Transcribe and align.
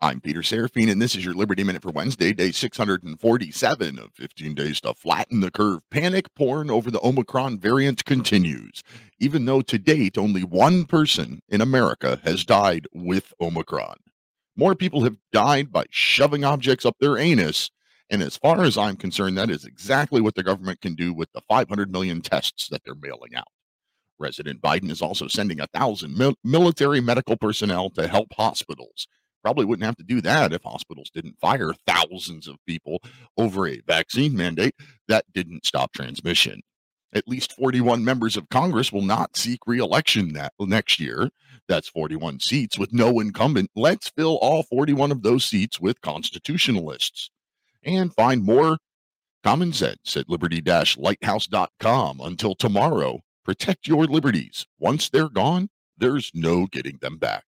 I'm 0.00 0.20
Peter 0.20 0.42
Serafine, 0.42 0.92
and 0.92 1.02
this 1.02 1.16
is 1.16 1.24
your 1.24 1.34
Liberty 1.34 1.64
Minute 1.64 1.82
for 1.82 1.90
Wednesday, 1.90 2.32
day 2.32 2.52
647 2.52 3.98
of 3.98 4.12
15 4.14 4.54
days 4.54 4.80
to 4.82 4.94
flatten 4.94 5.40
the 5.40 5.50
curve. 5.50 5.80
Panic 5.90 6.32
porn 6.36 6.70
over 6.70 6.88
the 6.88 7.04
Omicron 7.04 7.58
variant 7.58 8.04
continues, 8.04 8.84
even 9.18 9.44
though 9.44 9.60
to 9.60 9.76
date 9.76 10.16
only 10.16 10.44
one 10.44 10.84
person 10.84 11.42
in 11.48 11.60
America 11.60 12.20
has 12.22 12.44
died 12.44 12.86
with 12.94 13.34
Omicron. 13.40 13.96
More 14.54 14.76
people 14.76 15.02
have 15.02 15.16
died 15.32 15.72
by 15.72 15.84
shoving 15.90 16.44
objects 16.44 16.86
up 16.86 16.94
their 17.00 17.18
anus. 17.18 17.68
And 18.08 18.22
as 18.22 18.36
far 18.36 18.62
as 18.62 18.78
I'm 18.78 18.94
concerned, 18.94 19.36
that 19.36 19.50
is 19.50 19.64
exactly 19.64 20.20
what 20.20 20.36
the 20.36 20.44
government 20.44 20.80
can 20.80 20.94
do 20.94 21.12
with 21.12 21.32
the 21.32 21.42
500 21.48 21.90
million 21.90 22.20
tests 22.20 22.68
that 22.68 22.84
they're 22.84 22.94
mailing 22.94 23.34
out. 23.34 23.48
President 24.16 24.62
Biden 24.62 24.92
is 24.92 25.02
also 25.02 25.26
sending 25.26 25.58
a 25.58 25.66
thousand 25.66 26.16
mil- 26.16 26.36
military 26.44 27.00
medical 27.00 27.36
personnel 27.36 27.90
to 27.90 28.06
help 28.06 28.28
hospitals 28.36 29.08
probably 29.42 29.64
wouldn't 29.64 29.86
have 29.86 29.96
to 29.96 30.04
do 30.04 30.20
that 30.22 30.52
if 30.52 30.62
hospitals 30.62 31.10
didn't 31.10 31.38
fire 31.40 31.72
thousands 31.86 32.46
of 32.48 32.56
people 32.66 33.00
over 33.36 33.66
a 33.66 33.80
vaccine 33.86 34.36
mandate 34.36 34.74
that 35.08 35.24
didn't 35.32 35.66
stop 35.66 35.92
transmission. 35.92 36.60
At 37.12 37.26
least 37.26 37.54
41 37.54 38.04
members 38.04 38.36
of 38.36 38.50
Congress 38.50 38.92
will 38.92 39.02
not 39.02 39.36
seek 39.36 39.60
reelection 39.66 40.34
that 40.34 40.52
next 40.60 41.00
year. 41.00 41.30
That's 41.66 41.88
41 41.88 42.40
seats 42.40 42.78
with 42.78 42.92
no 42.92 43.18
incumbent. 43.20 43.70
Let's 43.74 44.10
fill 44.10 44.36
all 44.38 44.62
41 44.62 45.12
of 45.12 45.22
those 45.22 45.44
seats 45.44 45.80
with 45.80 46.00
constitutionalists 46.02 47.30
and 47.82 48.14
find 48.14 48.44
more 48.44 48.78
common 49.42 49.72
sense 49.72 50.16
at 50.16 50.28
liberty-lighthouse.com. 50.28 52.20
Until 52.20 52.54
tomorrow, 52.54 53.20
protect 53.44 53.86
your 53.86 54.04
liberties. 54.04 54.66
Once 54.78 55.08
they're 55.08 55.30
gone, 55.30 55.70
there's 55.96 56.30
no 56.34 56.66
getting 56.66 56.98
them 57.00 57.16
back. 57.16 57.44